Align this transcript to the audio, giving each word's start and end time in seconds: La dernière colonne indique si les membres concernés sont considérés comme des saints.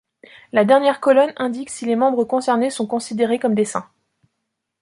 La 0.51 0.65
dernière 0.65 0.99
colonne 0.99 1.31
indique 1.37 1.69
si 1.69 1.85
les 1.85 1.95
membres 1.95 2.23
concernés 2.23 2.71
sont 2.71 2.87
considérés 2.87 3.37
comme 3.37 3.53
des 3.53 3.65
saints. 3.65 3.87